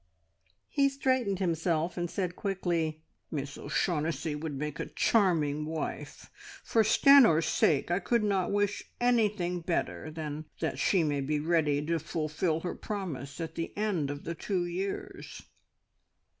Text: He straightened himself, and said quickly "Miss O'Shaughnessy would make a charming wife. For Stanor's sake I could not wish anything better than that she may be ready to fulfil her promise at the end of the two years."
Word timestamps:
He 0.67 0.89
straightened 0.89 1.37
himself, 1.37 1.95
and 1.95 2.09
said 2.09 2.35
quickly 2.35 3.03
"Miss 3.29 3.55
O'Shaughnessy 3.55 4.33
would 4.33 4.57
make 4.57 4.79
a 4.79 4.87
charming 4.87 5.63
wife. 5.63 6.31
For 6.63 6.81
Stanor's 6.83 7.45
sake 7.45 7.91
I 7.91 7.99
could 7.99 8.23
not 8.23 8.51
wish 8.51 8.81
anything 8.99 9.59
better 9.61 10.09
than 10.09 10.45
that 10.59 10.79
she 10.79 11.03
may 11.03 11.21
be 11.21 11.39
ready 11.39 11.85
to 11.85 11.99
fulfil 11.99 12.61
her 12.61 12.73
promise 12.73 13.39
at 13.39 13.53
the 13.53 13.77
end 13.77 14.09
of 14.09 14.23
the 14.23 14.33
two 14.33 14.65
years." 14.65 15.43